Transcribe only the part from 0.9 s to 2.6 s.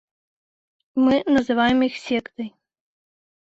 Мы называем іх сектай.